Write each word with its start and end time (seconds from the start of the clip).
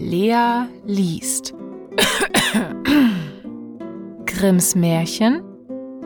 Lea 0.00 0.66
liest. 0.86 1.52
Grimms 4.24 4.74
Märchen 4.74 5.42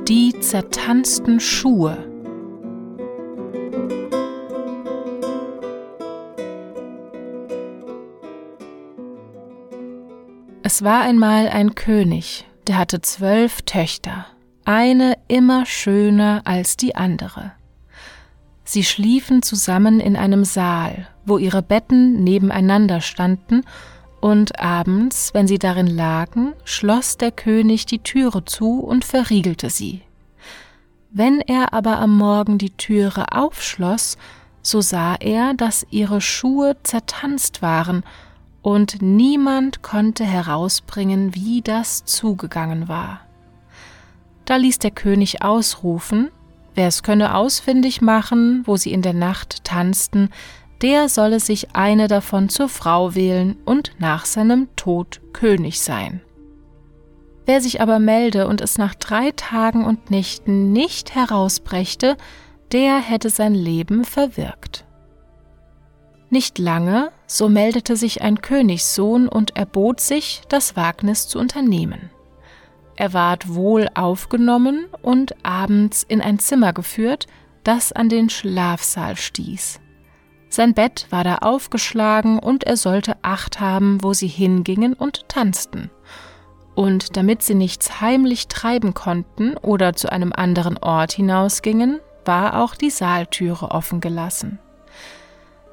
Die 0.09 0.35
zertanzten 0.41 1.39
Schuhe. 1.39 1.97
Es 10.65 10.83
war 10.83 11.03
einmal 11.03 11.49
ein 11.49 11.77
König, 11.77 12.47
der 12.67 12.79
hatte 12.79 13.01
zwölf 13.01 13.63
Töchter, 13.63 14.27
eine 14.65 15.15
immer 15.29 15.67
schöner 15.67 16.43
als 16.45 16.77
die 16.77 16.97
andere. 16.97 17.53
Sie 18.65 18.83
schliefen 18.83 19.43
zusammen 19.43 20.01
in 20.01 20.17
einem 20.17 20.45
Saal, 20.45 21.07
wo 21.27 21.39
ihre 21.39 21.63
Betten 21.63 22.23
nebeneinander 22.25 23.01
standen, 23.01 23.63
und 24.21 24.59
abends, 24.59 25.35
wenn 25.35 25.47
sie 25.47 25.59
darin 25.59 25.87
lagen, 25.87 26.55
schloss 26.65 27.19
der 27.19 27.31
König 27.31 27.85
die 27.85 27.99
Türe 27.99 28.47
zu 28.47 28.81
und 28.81 29.05
verriegelte 29.05 29.69
sie. 29.69 30.01
Wenn 31.11 31.43
er 31.43 31.75
aber 31.75 31.99
am 31.99 32.17
Morgen 32.17 32.57
die 32.57 32.71
Türe 32.71 33.33
aufschloss, 33.33 34.17
so 34.63 34.81
sah 34.81 35.15
er, 35.17 35.53
dass 35.53 35.87
ihre 35.91 36.23
Schuhe 36.23 36.77
zertanzt 36.85 37.61
waren, 37.61 38.03
und 38.63 39.03
niemand 39.03 39.83
konnte 39.83 40.25
herausbringen, 40.25 41.35
wie 41.35 41.61
das 41.61 42.07
zugegangen 42.07 42.89
war. 42.89 43.21
Da 44.47 44.57
ließ 44.57 44.79
der 44.79 44.91
König 44.91 45.43
ausrufen, 45.43 46.31
wer 46.75 46.89
es 46.89 47.03
könne 47.03 47.35
ausfindig 47.35 48.01
machen, 48.01 48.63
wo 48.65 48.79
sie 48.79 48.93
in 48.93 49.03
der 49.03 49.13
Nacht 49.13 49.65
tanzten, 49.65 50.31
der 50.83 51.09
solle 51.09 51.41
sich 51.41 51.75
eine 51.75 52.09
davon 52.09 52.49
zur 52.49 52.69
Frau 52.69 53.15
wählen 53.15 53.57
und 53.65 53.93
nach 53.99 54.25
seinem 54.25 54.69
Tod 54.77 55.21
König 55.33 55.81
sein. 55.81 56.21
Wer 57.47 57.61
sich 57.61 57.81
aber 57.81 57.99
melde 57.99 58.47
und 58.47 58.61
es 58.61 58.79
nach 58.79 58.95
drei 58.95 59.31
Tagen 59.33 59.85
und 59.85 60.11
Nächten 60.11 60.73
nicht 60.73 61.15
herausbrächte, 61.15 62.17
der 62.73 62.99
hätte 62.99 63.31
sein 63.31 63.55
Leben 63.55 64.05
verwirkt. 64.05 64.85
Nicht 66.31 66.59
lange, 66.59 67.13
so 67.27 67.49
meldete 67.49 67.97
sich 67.97 68.23
ein 68.23 68.41
Königssohn 68.41 69.29
und 69.29 69.57
erbot 69.57 70.01
sich, 70.01 70.43
das 70.49 70.75
Wagnis 70.75 71.29
zu 71.29 71.39
unternehmen. 71.39 72.11
Er 72.97 73.13
ward 73.13 73.55
wohl 73.55 73.89
aufgenommen 73.95 74.87
und 75.03 75.35
abends 75.45 76.03
in 76.03 76.21
ein 76.21 76.39
Zimmer 76.39 76.73
geführt, 76.73 77.27
das 77.63 77.93
an 77.93 78.09
den 78.09 78.31
Schlafsaal 78.31 79.17
stieß. 79.17 79.81
Sein 80.55 80.73
Bett 80.73 81.09
war 81.11 81.25
da 81.25 81.39
aufgeschlagen 81.39 82.39
und 82.39 82.63
er 82.63 82.77
sollte 82.77 83.17
Acht 83.23 83.59
haben, 83.59 84.05
wo 84.05 84.13
sie 84.13 84.29
hingingen 84.29 84.93
und 84.93 85.29
tanzten. 85.29 85.91
Und 86.77 87.17
damit 87.17 87.43
sie 87.43 87.57
nichts 87.57 88.01
heimlich 88.01 88.47
treiben 88.47 88.95
konnten 88.95 89.57
oder 89.57 89.95
zu 89.95 90.13
einem 90.13 90.33
anderen 90.33 90.79
Ort 90.79 91.11
hinausgingen, 91.11 91.99
war 92.25 92.63
auch 92.63 92.77
die 92.77 92.91
Saaltüre 92.91 93.73
offen 93.73 94.01
gelassen. 94.01 94.61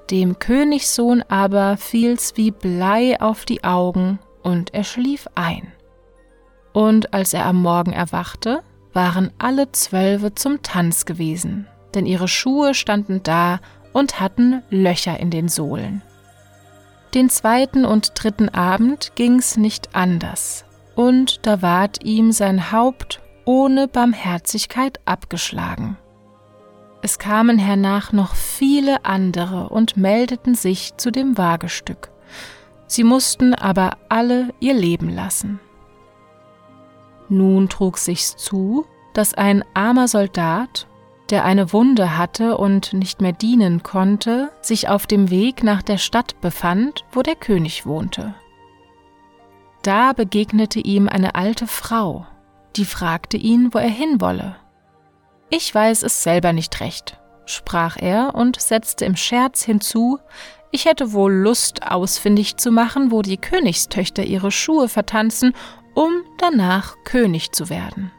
Dem 0.09 0.39
Königssohn 0.39 1.23
aber 1.29 1.77
fiel's 1.77 2.33
wie 2.35 2.49
Blei 2.49 3.21
auf 3.21 3.45
die 3.45 3.63
Augen 3.63 4.17
und 4.41 4.73
er 4.73 4.83
schlief 4.83 5.27
ein. 5.35 5.71
Und 6.73 7.13
als 7.13 7.35
er 7.35 7.45
am 7.45 7.61
Morgen 7.61 7.93
erwachte, 7.93 8.63
waren 8.93 9.29
alle 9.37 9.71
Zwölfe 9.73 10.33
zum 10.33 10.63
Tanz 10.63 11.05
gewesen, 11.05 11.67
denn 11.93 12.07
ihre 12.07 12.27
Schuhe 12.27 12.73
standen 12.73 13.21
da 13.21 13.59
und 13.93 14.19
hatten 14.19 14.61
Löcher 14.69 15.19
in 15.19 15.29
den 15.29 15.49
Sohlen. 15.49 16.01
Den 17.13 17.29
zweiten 17.29 17.85
und 17.85 18.11
dritten 18.15 18.49
Abend 18.49 19.11
ging's 19.15 19.57
nicht 19.57 19.95
anders, 19.95 20.65
und 20.95 21.45
da 21.45 21.61
ward 21.61 22.03
ihm 22.03 22.31
sein 22.31 22.71
Haupt 22.71 23.21
ohne 23.45 23.87
Barmherzigkeit 23.87 24.99
abgeschlagen. 25.05 25.97
Es 27.01 27.17
kamen 27.17 27.57
hernach 27.57 28.13
noch 28.13 28.35
viele 28.35 29.05
andere 29.05 29.69
und 29.69 29.97
meldeten 29.97 30.55
sich 30.55 30.95
zu 30.97 31.11
dem 31.11 31.37
Wagestück. 31.37 32.11
Sie 32.85 33.03
mussten 33.03 33.55
aber 33.55 33.97
alle 34.09 34.53
ihr 34.59 34.73
Leben 34.73 35.09
lassen. 35.09 35.59
Nun 37.27 37.69
trug 37.69 37.97
sich's 37.97 38.35
zu, 38.35 38.85
dass 39.13 39.33
ein 39.33 39.63
armer 39.73 40.07
Soldat, 40.07 40.87
der 41.31 41.45
eine 41.45 41.73
Wunde 41.73 42.17
hatte 42.17 42.57
und 42.57 42.93
nicht 42.93 43.21
mehr 43.21 43.31
dienen 43.31 43.83
konnte, 43.83 44.51
sich 44.61 44.89
auf 44.89 45.07
dem 45.07 45.29
Weg 45.29 45.63
nach 45.63 45.81
der 45.81 45.97
Stadt 45.97 46.39
befand, 46.41 47.05
wo 47.11 47.21
der 47.21 47.35
König 47.35 47.85
wohnte. 47.85 48.35
Da 49.81 50.13
begegnete 50.13 50.79
ihm 50.79 51.09
eine 51.09 51.35
alte 51.35 51.65
Frau, 51.65 52.27
die 52.75 52.85
fragte 52.85 53.37
ihn, 53.37 53.73
wo 53.73 53.79
er 53.79 53.89
hinwolle. 53.89 54.55
Ich 55.49 55.73
weiß 55.73 56.03
es 56.03 56.21
selber 56.21 56.53
nicht 56.53 56.79
recht, 56.81 57.19
sprach 57.45 57.97
er 57.97 58.35
und 58.35 58.61
setzte 58.61 59.05
im 59.05 59.15
Scherz 59.15 59.63
hinzu, 59.63 60.19
ich 60.73 60.85
hätte 60.85 61.11
wohl 61.11 61.33
Lust, 61.33 61.91
ausfindig 61.91 62.55
zu 62.55 62.71
machen, 62.71 63.11
wo 63.11 63.21
die 63.23 63.35
Königstöchter 63.35 64.23
ihre 64.23 64.51
Schuhe 64.51 64.87
vertanzen 64.87 65.53
um 65.93 66.23
danach 66.37 66.95
König 67.03 67.51
zu 67.51 67.69
werden. 67.69 68.11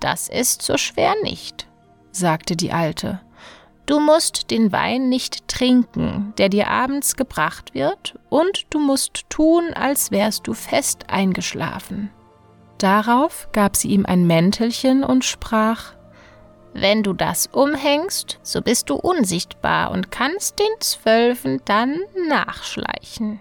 Das 0.00 0.28
ist 0.28 0.62
so 0.62 0.76
schwer 0.78 1.14
nicht, 1.22 1.68
sagte 2.12 2.56
die 2.56 2.72
Alte. 2.72 3.20
Du 3.86 3.98
musst 3.98 4.50
den 4.50 4.70
Wein 4.70 5.08
nicht 5.08 5.48
trinken, 5.48 6.32
der 6.38 6.48
dir 6.48 6.68
abends 6.68 7.16
gebracht 7.16 7.74
wird, 7.74 8.18
und 8.28 8.66
du 8.70 8.78
musst 8.78 9.28
tun, 9.28 9.72
als 9.74 10.12
wärst 10.12 10.46
du 10.46 10.54
fest 10.54 11.10
eingeschlafen. 11.10 12.10
Darauf 12.78 13.48
gab 13.52 13.76
sie 13.76 13.88
ihm 13.88 14.06
ein 14.06 14.26
Mäntelchen 14.26 15.02
und 15.04 15.24
sprach 15.24 15.94
Wenn 16.74 17.02
du 17.02 17.12
das 17.12 17.48
umhängst, 17.48 18.38
so 18.42 18.62
bist 18.62 18.88
du 18.88 18.94
unsichtbar 18.94 19.90
und 19.90 20.10
kannst 20.10 20.58
den 20.58 20.80
Zwölfen 20.80 21.60
dann 21.64 21.98
nachschleichen. 22.28 23.40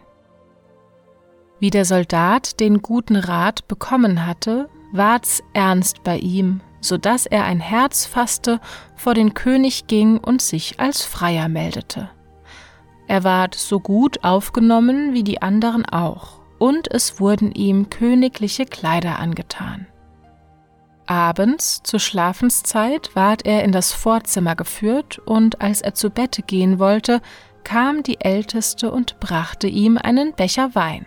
Wie 1.59 1.69
der 1.69 1.85
Soldat 1.85 2.59
den 2.59 2.81
guten 2.81 3.15
Rat 3.15 3.67
bekommen 3.67 4.25
hatte, 4.25 4.67
ward's 4.91 5.43
ernst 5.53 6.03
bei 6.03 6.17
ihm, 6.17 6.61
so 6.81 6.97
dass 6.97 7.25
er 7.25 7.45
ein 7.45 7.59
Herz 7.59 8.05
fasste, 8.05 8.59
vor 8.95 9.13
den 9.13 9.33
König 9.33 9.87
ging 9.87 10.17
und 10.17 10.41
sich 10.41 10.79
als 10.79 11.03
Freier 11.03 11.47
meldete. 11.47 12.09
Er 13.07 13.23
ward 13.23 13.55
so 13.55 13.79
gut 13.79 14.23
aufgenommen 14.23 15.13
wie 15.13 15.23
die 15.23 15.41
anderen 15.41 15.85
auch, 15.85 16.41
und 16.59 16.91
es 16.91 17.19
wurden 17.19 17.51
ihm 17.51 17.89
königliche 17.89 18.65
Kleider 18.65 19.19
angetan. 19.19 19.87
Abends 21.05 21.81
zur 21.83 21.99
Schlafenszeit 21.99 23.15
ward 23.15 23.45
er 23.45 23.63
in 23.63 23.71
das 23.71 23.93
Vorzimmer 23.93 24.55
geführt, 24.55 25.19
und 25.19 25.61
als 25.61 25.81
er 25.81 25.93
zu 25.93 26.09
Bette 26.09 26.41
gehen 26.41 26.79
wollte, 26.79 27.21
kam 27.63 28.03
die 28.03 28.21
Älteste 28.21 28.91
und 28.91 29.19
brachte 29.19 29.67
ihm 29.67 29.97
einen 29.97 30.33
Becher 30.33 30.73
Wein 30.73 31.05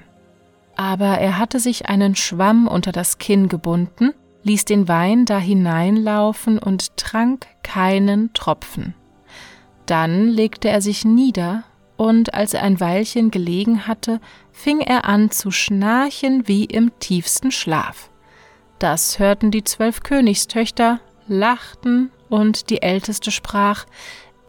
aber 0.76 1.18
er 1.18 1.38
hatte 1.38 1.60
sich 1.60 1.86
einen 1.86 2.16
Schwamm 2.16 2.66
unter 2.66 2.92
das 2.92 3.18
Kinn 3.18 3.48
gebunden, 3.48 4.12
ließ 4.44 4.64
den 4.64 4.88
Wein 4.88 5.24
da 5.24 5.38
hineinlaufen 5.38 6.58
und 6.58 6.96
trank 6.96 7.46
keinen 7.62 8.32
Tropfen. 8.32 8.94
Dann 9.86 10.28
legte 10.28 10.68
er 10.68 10.80
sich 10.80 11.04
nieder, 11.04 11.64
und 11.96 12.34
als 12.34 12.54
er 12.54 12.62
ein 12.62 12.80
Weilchen 12.80 13.30
gelegen 13.30 13.86
hatte, 13.86 14.20
fing 14.52 14.80
er 14.80 15.04
an 15.04 15.30
zu 15.30 15.50
schnarchen 15.50 16.48
wie 16.48 16.64
im 16.64 16.98
tiefsten 16.98 17.50
Schlaf. 17.50 18.10
Das 18.78 19.18
hörten 19.18 19.50
die 19.50 19.64
zwölf 19.64 20.02
Königstöchter, 20.02 21.00
lachten, 21.26 22.10
und 22.28 22.70
die 22.70 22.82
älteste 22.82 23.30
sprach, 23.30 23.84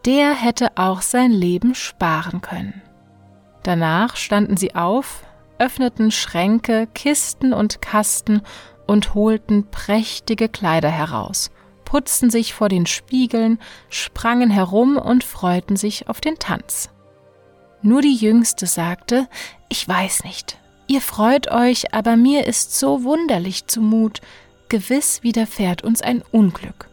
der 0.04 0.34
hätte 0.34 0.76
auch 0.76 1.02
sein 1.02 1.30
Leben 1.30 1.74
sparen 1.74 2.40
können. 2.40 2.82
Danach 3.62 4.16
standen 4.16 4.56
sie 4.56 4.74
auf, 4.74 5.24
öffneten 5.58 6.10
Schränke, 6.10 6.88
Kisten 6.94 7.52
und 7.52 7.80
Kasten 7.80 8.42
und 8.86 9.14
holten 9.14 9.70
prächtige 9.70 10.48
Kleider 10.48 10.90
heraus, 10.90 11.50
putzten 11.84 12.30
sich 12.30 12.54
vor 12.54 12.68
den 12.68 12.86
Spiegeln, 12.86 13.58
sprangen 13.88 14.50
herum 14.50 14.96
und 14.96 15.24
freuten 15.24 15.76
sich 15.76 16.08
auf 16.08 16.20
den 16.20 16.38
Tanz. 16.38 16.90
Nur 17.82 18.02
die 18.02 18.14
Jüngste 18.14 18.66
sagte, 18.66 19.28
ich 19.68 19.86
weiß 19.86 20.24
nicht, 20.24 20.58
ihr 20.86 21.00
freut 21.00 21.50
euch, 21.50 21.94
aber 21.94 22.16
mir 22.16 22.46
ist 22.46 22.78
so 22.78 23.04
wunderlich 23.04 23.66
zumut, 23.66 24.20
gewiss 24.68 25.22
widerfährt 25.22 25.82
uns 25.82 26.02
ein 26.02 26.22
Unglück. 26.32 26.88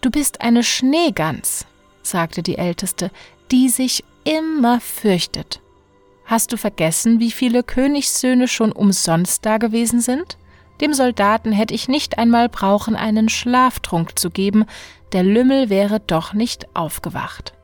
Du 0.00 0.10
bist 0.10 0.40
eine 0.40 0.62
Schneegans, 0.62 1.66
sagte 2.02 2.42
die 2.42 2.58
Älteste, 2.58 3.10
die 3.50 3.68
sich 3.68 4.04
immer 4.24 4.80
fürchtet. 4.80 5.60
Hast 6.24 6.52
du 6.52 6.56
vergessen, 6.56 7.20
wie 7.20 7.30
viele 7.30 7.62
Königssöhne 7.62 8.48
schon 8.48 8.72
umsonst 8.72 9.44
da 9.44 9.58
gewesen 9.58 10.00
sind? 10.00 10.38
Dem 10.82 10.94
Soldaten 10.94 11.52
hätte 11.52 11.74
ich 11.74 11.86
nicht 11.86 12.18
einmal 12.18 12.48
brauchen, 12.48 12.96
einen 12.96 13.28
Schlaftrunk 13.28 14.18
zu 14.18 14.30
geben, 14.30 14.66
der 15.12 15.22
Lümmel 15.22 15.70
wäre 15.70 16.00
doch 16.00 16.34
nicht 16.34 16.74
aufgewacht. 16.74 17.54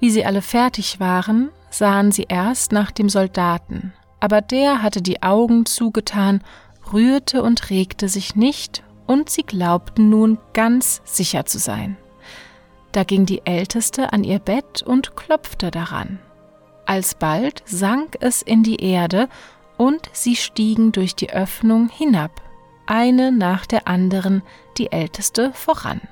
Wie 0.00 0.10
sie 0.10 0.26
alle 0.26 0.42
fertig 0.42 1.00
waren, 1.00 1.48
sahen 1.70 2.12
sie 2.12 2.26
erst 2.28 2.72
nach 2.72 2.90
dem 2.90 3.08
Soldaten, 3.08 3.94
aber 4.20 4.42
der 4.42 4.82
hatte 4.82 5.00
die 5.00 5.22
Augen 5.22 5.64
zugetan, 5.64 6.42
rührte 6.92 7.42
und 7.42 7.70
regte 7.70 8.08
sich 8.08 8.36
nicht, 8.36 8.82
und 9.06 9.30
sie 9.30 9.42
glaubten 9.42 10.10
nun 10.10 10.38
ganz 10.52 11.00
sicher 11.04 11.46
zu 11.46 11.58
sein. 11.58 11.96
Da 12.92 13.02
ging 13.04 13.24
die 13.24 13.46
Älteste 13.46 14.12
an 14.12 14.24
ihr 14.24 14.40
Bett 14.40 14.82
und 14.82 15.16
klopfte 15.16 15.70
daran. 15.70 16.18
Alsbald 16.84 17.62
sank 17.64 18.16
es 18.20 18.42
in 18.42 18.62
die 18.62 18.82
Erde, 18.84 19.28
und 19.80 20.10
sie 20.12 20.36
stiegen 20.36 20.92
durch 20.92 21.16
die 21.16 21.30
Öffnung 21.30 21.88
hinab, 21.88 22.42
eine 22.84 23.32
nach 23.32 23.64
der 23.64 23.88
anderen, 23.88 24.42
die 24.76 24.92
Älteste 24.92 25.54
voran. 25.54 26.02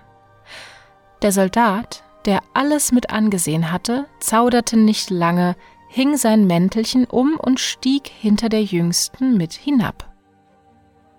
Der 1.21 1.33
Soldat, 1.33 2.03
der 2.25 2.41
alles 2.55 2.93
mit 2.93 3.11
angesehen 3.11 3.71
hatte, 3.71 4.07
zauderte 4.21 4.79
nicht 4.79 5.11
lange, 5.11 5.55
hing 5.91 6.17
sein 6.17 6.47
Mäntelchen 6.47 7.05
um 7.05 7.37
und 7.37 7.61
stieg 7.61 8.09
hinter 8.09 8.49
der 8.49 8.63
Jüngsten 8.63 9.37
mit 9.37 9.53
hinab. 9.53 10.09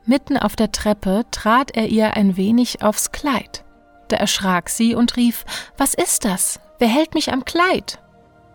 Mitten 0.05 0.35
auf 0.35 0.55
der 0.55 0.71
Treppe 0.71 1.25
trat 1.29 1.77
er 1.77 1.89
ihr 1.89 2.15
ein 2.15 2.35
wenig 2.35 2.81
aufs 2.81 3.11
Kleid. 3.11 3.63
Da 4.07 4.15
erschrak 4.15 4.69
sie 4.69 4.95
und 4.95 5.17
rief 5.17 5.45
Was 5.77 5.93
ist 5.93 6.25
das? 6.25 6.59
Wer 6.79 6.87
hält 6.87 7.13
mich 7.13 7.31
am 7.31 7.45
Kleid? 7.45 7.99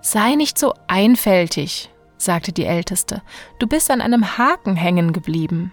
Sei 0.01 0.35
nicht 0.35 0.59
so 0.59 0.75
einfältig, 0.89 1.91
sagte 2.17 2.53
die 2.53 2.65
Älteste, 2.65 3.23
du 3.59 3.67
bist 3.67 3.91
an 3.91 4.01
einem 4.01 4.39
Haken 4.39 4.77
hängen 4.77 5.13
geblieben. 5.13 5.73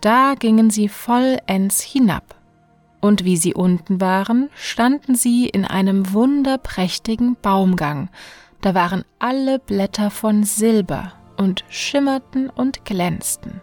Da 0.00 0.34
gingen 0.38 0.70
sie 0.70 0.88
vollends 0.88 1.80
hinab 1.80 2.34
und 3.04 3.24
wie 3.24 3.36
sie 3.36 3.52
unten 3.52 4.00
waren, 4.00 4.48
standen 4.54 5.14
sie 5.14 5.46
in 5.46 5.66
einem 5.66 6.14
wunderprächtigen 6.14 7.36
Baumgang, 7.42 8.08
da 8.62 8.74
waren 8.74 9.04
alle 9.18 9.58
Blätter 9.58 10.10
von 10.10 10.42
Silber 10.42 11.12
und 11.36 11.64
schimmerten 11.68 12.48
und 12.48 12.86
glänzten. 12.86 13.60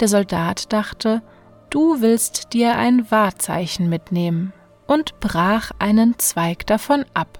Der 0.00 0.08
Soldat 0.08 0.72
dachte, 0.72 1.22
du 1.70 2.00
willst 2.00 2.52
dir 2.52 2.76
ein 2.76 3.08
Wahrzeichen 3.12 3.88
mitnehmen, 3.88 4.52
und 4.88 5.20
brach 5.20 5.70
einen 5.78 6.18
Zweig 6.18 6.66
davon 6.66 7.04
ab. 7.14 7.38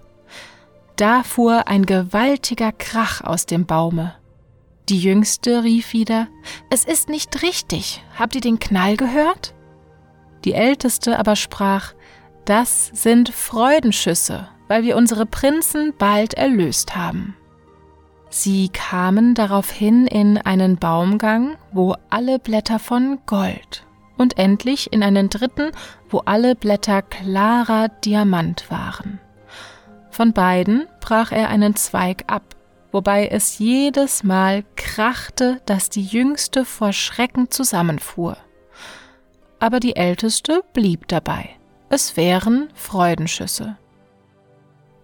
Da 0.97 1.23
fuhr 1.23 1.69
ein 1.69 1.87
gewaltiger 1.87 2.73
Krach 2.73 3.23
aus 3.23 3.47
dem 3.47 3.67
Baume. 3.67 4.15
Die 4.89 5.01
Jüngste 5.01 5.63
rief 5.63 5.93
wieder, 5.93 6.29
Es 6.71 6.85
ist 6.85 7.09
nicht 7.09 7.43
richtig, 7.43 8.05
habt 8.19 8.35
ihr 8.35 8.41
den 8.41 8.59
Knall 8.59 8.97
gehört? 8.97 9.55
Die 10.45 10.55
Älteste 10.55 11.19
aber 11.19 11.37
sprach, 11.37 11.95
das 12.45 12.91
sind 12.93 13.29
Freudenschüsse, 13.29 14.49
weil 14.69 14.83
wir 14.83 14.97
unsere 14.97 15.25
Prinzen 15.25 15.95
bald 15.97 16.35
erlöst 16.35 16.97
haben. 16.97 17.37
Sie 18.29 18.71
kamen 18.71 19.35
daraufhin 19.35 20.07
in 20.07 20.39
einen 20.39 20.79
Baumgang, 20.79 21.57
wo 21.71 21.95
alle 22.11 22.39
Blätter 22.39 22.79
von 22.79 23.21
Gold, 23.27 23.87
und 24.17 24.39
endlich 24.39 24.93
in 24.93 25.03
einen 25.03 25.29
dritten, 25.29 25.71
wo 26.09 26.19
alle 26.21 26.55
Blätter 26.55 27.03
klarer 27.03 27.89
Diamant 27.89 28.71
waren. 28.71 29.21
Von 30.13 30.33
beiden 30.33 30.87
brach 31.01 31.33
er 31.33 31.49
einen 31.49 31.75
Zweig 31.75 32.23
ab, 32.29 32.55
wobei 32.93 33.27
es 33.27 33.59
jedes 33.59 34.23
Mal 34.23 34.63
krachte, 34.77 35.61
dass 35.67 35.91
die 35.91 36.05
Jüngste 36.05 36.65
vor 36.65 36.93
Schrecken 36.93 37.51
zusammenfuhr 37.51 38.37
aber 39.63 39.79
die 39.79 39.95
älteste 39.95 40.65
blieb 40.73 41.07
dabei. 41.07 41.51
Es 41.89 42.17
wären 42.17 42.69
Freudenschüsse. 42.75 43.77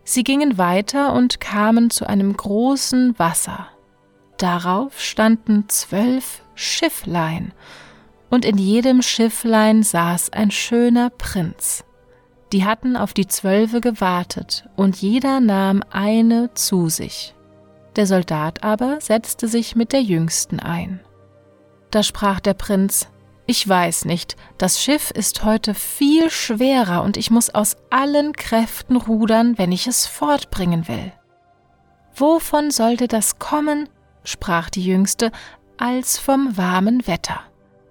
Sie 0.03 0.25
gingen 0.25 0.59
weiter 0.59 1.13
und 1.13 1.39
kamen 1.39 1.91
zu 1.91 2.09
einem 2.09 2.37
großen 2.37 3.17
Wasser. 3.21 3.69
Darauf 4.37 5.01
standen 5.01 5.69
zwölf 5.69 6.43
Schifflein, 6.57 7.53
und 8.31 8.45
in 8.45 8.59
jedem 8.59 9.01
Schifflein 9.01 9.85
saß 9.85 10.33
ein 10.33 10.51
schöner 10.51 11.11
Prinz. 11.11 11.85
Die 12.53 12.65
hatten 12.65 12.97
auf 12.97 13.13
die 13.13 13.27
Zwölfe 13.27 13.81
gewartet, 13.81 14.69
und 14.77 14.97
jeder 14.97 15.41
nahm 15.41 15.83
eine 15.91 16.53
zu 16.55 16.89
sich. 16.89 17.35
Der 17.97 18.07
Soldat 18.07 18.63
aber 18.63 19.01
setzte 19.01 19.49
sich 19.49 19.77
mit 19.77 19.93
der 19.93 20.03
Jüngsten 20.03 20.61
ein. 20.61 21.01
Da 21.91 22.03
sprach 22.03 22.41
der 22.41 22.55
Prinz 22.55 23.09
ich 23.51 23.67
weiß 23.67 24.05
nicht, 24.05 24.37
das 24.59 24.79
Schiff 24.79 25.11
ist 25.11 25.43
heute 25.43 25.73
viel 25.73 26.29
schwerer 26.29 27.03
und 27.03 27.17
ich 27.17 27.31
muss 27.31 27.49
aus 27.49 27.79
allen 27.89 28.35
Kräften 28.35 28.95
rudern, 28.95 29.57
wenn 29.57 29.73
ich 29.73 29.87
es 29.87 30.07
fortbringen 30.07 30.87
will. 30.87 31.13
Wovon 32.15 32.71
sollte 32.71 33.09
das 33.09 33.39
kommen, 33.39 33.89
sprach 34.23 34.69
die 34.69 34.85
Jüngste, 34.85 35.33
als 35.79 36.19
vom 36.19 36.59
warmen 36.59 37.07
Wetter. 37.07 37.41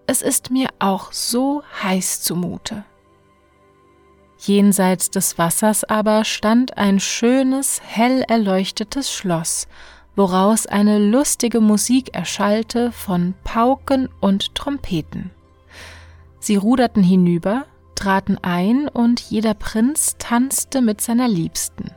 Es 0.05 0.21
ist 0.21 0.51
mir 0.51 0.69
auch 0.77 1.11
so 1.11 1.63
heiß 1.81 2.21
zumute. 2.21 2.85
Jenseits 4.39 5.09
des 5.09 5.37
Wassers 5.37 5.83
aber 5.83 6.23
stand 6.23 6.77
ein 6.77 6.99
schönes, 6.99 7.81
hell 7.83 8.23
erleuchtetes 8.27 9.11
Schloss, 9.11 9.67
woraus 10.15 10.67
eine 10.67 10.99
lustige 10.99 11.59
Musik 11.59 12.13
erschallte 12.13 12.91
von 12.91 13.33
Pauken 13.43 14.09
und 14.19 14.55
Trompeten. 14.55 15.31
Sie 16.39 16.55
ruderten 16.55 17.03
hinüber, 17.03 17.65
traten 17.95 18.37
ein 18.41 18.87
und 18.87 19.19
jeder 19.19 19.53
Prinz 19.53 20.15
tanzte 20.19 20.81
mit 20.81 21.01
seiner 21.01 21.27
Liebsten. 21.27 21.91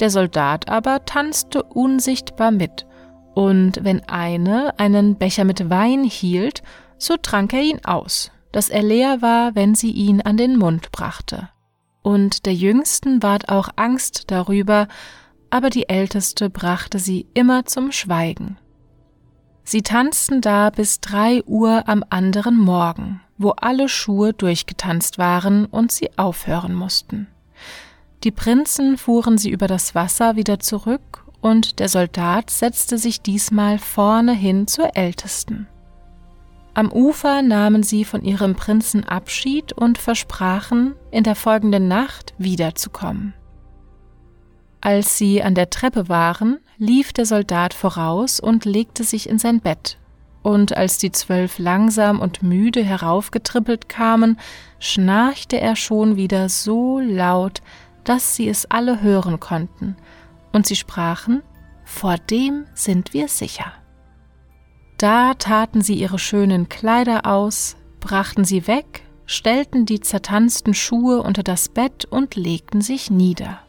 Der 0.00 0.10
Soldat 0.10 0.68
aber 0.68 1.04
tanzte 1.04 1.62
unsichtbar 1.62 2.50
mit, 2.50 2.86
und 3.34 3.84
wenn 3.84 4.02
eine 4.08 4.78
einen 4.78 5.16
Becher 5.16 5.44
mit 5.44 5.70
Wein 5.70 6.02
hielt, 6.02 6.62
so 6.96 7.16
trank 7.16 7.52
er 7.52 7.62
ihn 7.62 7.84
aus, 7.84 8.32
dass 8.52 8.68
er 8.68 8.82
leer 8.82 9.22
war, 9.22 9.54
wenn 9.54 9.74
sie 9.74 9.92
ihn 9.92 10.20
an 10.22 10.36
den 10.36 10.58
Mund 10.58 10.90
brachte. 10.90 11.48
Und 12.02 12.46
der 12.46 12.54
Jüngsten 12.54 13.22
ward 13.22 13.48
auch 13.48 13.68
Angst 13.76 14.24
darüber, 14.30 14.88
aber 15.50 15.70
die 15.70 15.88
Älteste 15.88 16.50
brachte 16.50 16.98
sie 16.98 17.26
immer 17.34 17.64
zum 17.64 17.92
Schweigen. 17.92 18.58
Sie 19.64 19.82
tanzten 19.82 20.40
da 20.40 20.70
bis 20.70 21.00
drei 21.00 21.42
Uhr 21.44 21.88
am 21.88 22.02
anderen 22.08 22.56
Morgen, 22.56 23.20
wo 23.36 23.50
alle 23.50 23.88
Schuhe 23.88 24.32
durchgetanzt 24.32 25.18
waren 25.18 25.66
und 25.66 25.92
sie 25.92 26.16
aufhören 26.16 26.74
mussten. 26.74 27.26
Die 28.24 28.30
Prinzen 28.30 28.96
fuhren 28.96 29.38
sie 29.38 29.50
über 29.50 29.66
das 29.66 29.94
Wasser 29.94 30.36
wieder 30.36 30.58
zurück, 30.58 31.24
und 31.40 31.78
der 31.78 31.88
Soldat 31.88 32.50
setzte 32.50 32.98
sich 32.98 33.20
diesmal 33.20 33.78
vorne 33.78 34.32
hin 34.32 34.66
zur 34.66 34.96
Ältesten. 34.96 35.68
Am 36.78 36.92
Ufer 36.92 37.42
nahmen 37.42 37.82
sie 37.82 38.04
von 38.04 38.22
ihrem 38.22 38.54
Prinzen 38.54 39.02
Abschied 39.02 39.72
und 39.72 39.98
versprachen, 39.98 40.94
in 41.10 41.24
der 41.24 41.34
folgenden 41.34 41.88
Nacht 41.88 42.34
wiederzukommen. 42.38 43.34
Als 44.80 45.18
sie 45.18 45.42
an 45.42 45.56
der 45.56 45.70
Treppe 45.70 46.08
waren, 46.08 46.60
lief 46.76 47.12
der 47.12 47.26
Soldat 47.26 47.74
voraus 47.74 48.38
und 48.38 48.64
legte 48.64 49.02
sich 49.02 49.28
in 49.28 49.40
sein 49.40 49.58
Bett, 49.58 49.98
und 50.44 50.76
als 50.76 50.98
die 50.98 51.10
zwölf 51.10 51.58
langsam 51.58 52.20
und 52.20 52.44
müde 52.44 52.84
heraufgetrippelt 52.84 53.88
kamen, 53.88 54.38
schnarchte 54.78 55.60
er 55.60 55.74
schon 55.74 56.14
wieder 56.14 56.48
so 56.48 57.00
laut, 57.00 57.60
dass 58.04 58.36
sie 58.36 58.48
es 58.48 58.66
alle 58.66 59.02
hören 59.02 59.40
konnten, 59.40 59.96
und 60.52 60.68
sie 60.68 60.76
sprachen, 60.76 61.42
Vor 61.84 62.18
dem 62.18 62.66
sind 62.74 63.14
wir 63.14 63.26
sicher. 63.26 63.72
Da 64.98 65.34
taten 65.34 65.80
sie 65.80 65.94
ihre 65.94 66.18
schönen 66.18 66.68
Kleider 66.68 67.24
aus, 67.24 67.76
brachten 68.00 68.44
sie 68.44 68.66
weg, 68.66 69.04
stellten 69.26 69.86
die 69.86 70.00
zertanzten 70.00 70.74
Schuhe 70.74 71.22
unter 71.22 71.44
das 71.44 71.68
Bett 71.68 72.04
und 72.04 72.34
legten 72.34 72.80
sich 72.80 73.08
nieder. 73.08 73.60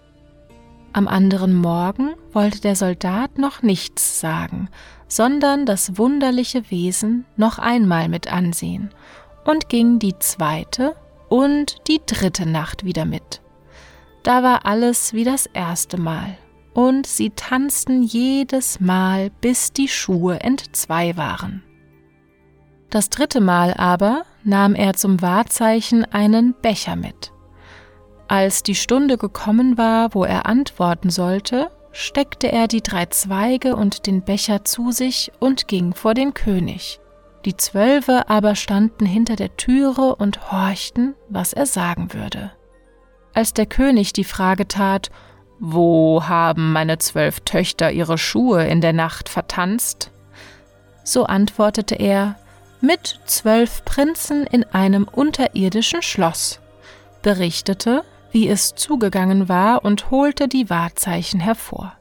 Am 0.92 1.08
anderen 1.08 1.54
Morgen 1.54 2.16
wollte 2.34 2.62
der 2.62 2.76
Soldat 2.76 3.38
noch 3.38 3.62
nichts 3.62 4.20
sagen, 4.20 4.70
sondern 5.08 5.68
das 5.68 6.00
wunderliche 6.00 6.72
Wesen 6.72 7.26
noch 7.38 7.60
einmal 7.60 8.10
mit 8.10 8.32
ansehen 8.34 8.90
und 9.46 9.70
ging 9.70 10.00
die 10.00 10.18
zweite 10.18 10.96
und 11.30 11.78
die 11.88 12.02
dritte 12.08 12.48
Nacht 12.48 12.86
wieder 12.86 13.06
mit. 13.06 13.42
Da 14.24 14.42
war 14.42 14.66
alles 14.66 15.14
wie 15.14 15.26
das 15.26 15.46
erste 15.46 16.00
Mal, 16.00 16.38
und 16.74 17.06
sie 17.06 17.32
tanzten 17.32 18.04
jedes 18.04 18.80
Mal, 18.80 19.32
bis 19.42 19.74
die 19.74 19.88
Schuhe 19.88 20.40
entzwei 20.40 21.18
waren. 21.18 21.64
Das 22.90 23.10
dritte 23.10 23.42
Mal 23.42 23.74
aber 23.76 24.24
nahm 24.44 24.74
er 24.76 24.94
zum 24.94 25.22
Wahrzeichen 25.22 26.06
einen 26.06 26.54
Becher 26.54 26.96
mit. 26.96 27.32
Als 28.28 28.64
die 28.64 28.76
Stunde 28.76 29.18
gekommen 29.18 29.78
war, 29.78 30.14
wo 30.14 30.24
er 30.24 30.46
antworten 30.46 31.10
sollte, 31.10 31.72
steckte 31.92 32.52
er 32.52 32.68
die 32.68 32.82
drei 32.82 33.08
Zweige 33.08 33.76
und 33.76 34.06
den 34.06 34.22
Becher 34.22 34.66
zu 34.66 34.92
sich 34.92 35.32
und 35.40 35.68
ging 35.68 35.94
vor 35.94 36.14
den 36.14 36.34
König. 36.34 37.00
Die 37.46 37.58
Zwölfe 37.58 38.30
aber 38.30 38.56
standen 38.56 39.06
hinter 39.06 39.36
der 39.36 39.56
Türe 39.56 40.16
und 40.16 40.52
horchten, 40.52 41.16
was 41.30 41.54
er 41.54 41.66
sagen 41.66 42.14
würde. 42.14 42.52
Als 43.34 43.54
der 43.54 43.66
König 43.66 44.14
die 44.14 44.24
Frage 44.24 44.68
tat, 44.68 45.10
Wo 45.60 46.24
haben 46.26 46.72
meine 46.72 47.00
zwölf 47.00 47.42
Töchter 47.42 47.92
ihre 47.92 48.18
Schuhe 48.18 48.66
in 48.66 48.80
der 48.80 48.94
Nacht 48.94 49.28
vertanzt? 49.28 50.12
So 51.04 51.26
antwortete 51.26 51.96
er, 51.96 52.36
mit 52.82 53.20
zwölf 53.26 53.84
Prinzen 53.84 54.46
in 54.46 54.64
einem 54.64 55.04
unterirdischen 55.04 56.02
Schloss, 56.02 56.62
berichtete, 57.22 58.04
wie 58.32 58.48
es 58.48 58.76
zugegangen 58.76 59.50
war 59.50 59.84
und 59.84 60.12
holte 60.12 60.48
die 60.48 60.70
Wahrzeichen 60.70 61.42
hervor. 61.42 61.94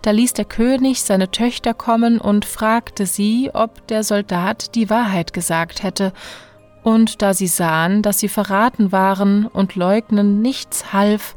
Da 0.00 0.12
ließ 0.12 0.32
der 0.34 0.44
König 0.46 1.02
seine 1.02 1.30
Töchter 1.30 1.74
kommen 1.74 2.18
und 2.20 2.44
fragte 2.44 3.04
sie, 3.04 3.50
ob 3.52 3.86
der 3.88 4.02
Soldat 4.02 4.74
die 4.76 4.88
Wahrheit 4.88 5.32
gesagt 5.34 5.82
hätte, 5.82 6.12
und 6.84 7.20
da 7.20 7.34
sie 7.34 7.48
sahen, 7.48 8.00
dass 8.00 8.20
sie 8.20 8.28
verraten 8.28 8.92
waren 8.92 9.46
und 9.46 9.74
leugnen 9.74 10.40
nichts 10.40 10.92
half, 10.92 11.34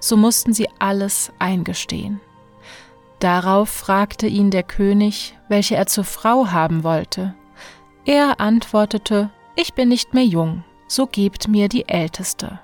so 0.00 0.16
mussten 0.16 0.52
sie 0.52 0.68
alles 0.78 1.32
eingestehen. 1.38 2.20
Darauf 3.18 3.68
fragte 3.68 4.26
ihn 4.26 4.50
der 4.50 4.62
König, 4.62 5.36
welche 5.48 5.76
er 5.76 5.86
zur 5.86 6.04
Frau 6.04 6.48
haben 6.50 6.84
wollte. 6.84 7.34
Er 8.04 8.40
antwortete, 8.40 9.30
Ich 9.56 9.74
bin 9.74 9.88
nicht 9.88 10.14
mehr 10.14 10.24
jung, 10.24 10.64
so 10.86 11.06
gebt 11.06 11.48
mir 11.48 11.68
die 11.68 11.88
Älteste. 11.88 12.60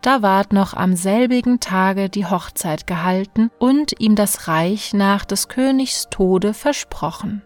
Da 0.00 0.22
ward 0.22 0.52
noch 0.52 0.74
am 0.74 0.94
selbigen 0.94 1.58
Tage 1.58 2.08
die 2.08 2.24
Hochzeit 2.24 2.86
gehalten 2.86 3.50
und 3.58 4.00
ihm 4.00 4.14
das 4.14 4.46
Reich 4.46 4.94
nach 4.94 5.24
des 5.24 5.48
Königs 5.48 6.06
Tode 6.08 6.54
versprochen. 6.54 7.42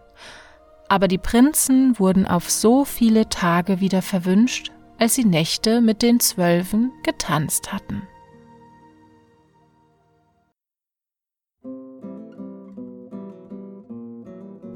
Aber 0.88 1.08
die 1.08 1.18
Prinzen 1.18 1.98
wurden 1.98 2.26
auf 2.26 2.50
so 2.50 2.84
viele 2.84 3.30
Tage 3.30 3.80
wieder 3.80 4.02
verwünscht, 4.02 4.70
als 4.98 5.14
sie 5.14 5.24
Nächte 5.24 5.80
mit 5.80 6.02
den 6.02 6.20
Zwölfen 6.20 6.92
getanzt 7.02 7.72
hatten. 7.72 8.06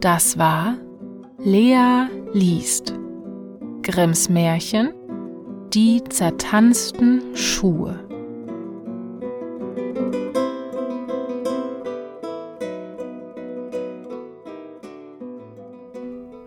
Das 0.07 0.39
war 0.39 0.77
Lea 1.37 2.07
liest. 2.33 2.95
Grimms 3.83 4.29
Märchen 4.29 4.95
Die 5.75 6.05
zertanzten 6.05 7.35
Schuhe. 7.35 8.09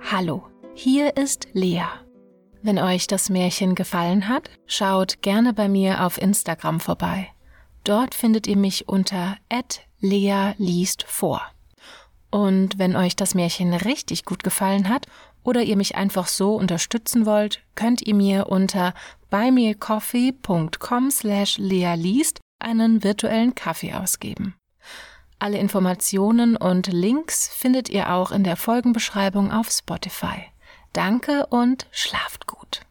Hallo, 0.10 0.48
hier 0.74 1.18
ist 1.18 1.50
Lea. 1.52 1.84
Wenn 2.62 2.80
euch 2.80 3.08
das 3.08 3.30
Märchen 3.30 3.76
gefallen 3.76 4.30
hat, 4.30 4.50
schaut 4.68 5.22
gerne 5.22 5.52
bei 5.52 5.68
mir 5.68 6.06
auf 6.06 6.18
Instagram 6.18 6.80
vorbei. 6.80 7.28
Dort 7.84 8.16
findet 8.16 8.48
ihr 8.48 8.56
mich 8.56 8.88
unter 8.88 9.36
@lea 10.00 10.54
liest 10.58 11.04
vor. 11.04 11.42
Und 12.32 12.78
wenn 12.78 12.96
euch 12.96 13.16
das 13.16 13.34
Märchen 13.34 13.74
richtig 13.74 14.26
gut 14.26 14.44
gefallen 14.44 14.90
hat 14.90 15.08
oder 15.44 15.64
ihr 15.64 15.76
mich 15.76 15.96
einfach 15.96 16.28
so 16.28 16.56
unterstützen 16.56 17.26
wollt, 17.26 17.62
könnt 17.76 18.02
ihr 18.02 18.14
mir 18.14 18.48
unter 18.48 18.94
buymeacoffee.com 19.30 21.12
slash 21.12 21.58
lealiest 21.58 22.40
einen 22.60 23.04
virtuellen 23.04 23.56
Kaffee 23.56 23.94
ausgeben. 23.94 24.56
Alle 25.40 25.58
Informationen 25.58 26.58
und 26.58 26.88
Links 26.88 27.48
findet 27.48 27.90
ihr 27.90 28.14
auch 28.14 28.32
in 28.32 28.44
der 28.44 28.58
Folgenbeschreibung 28.58 29.52
auf 29.52 29.70
Spotify. 29.72 30.44
Danke 30.92 31.46
und 31.48 31.88
schlaft 31.92 32.46
gut. 32.46 32.82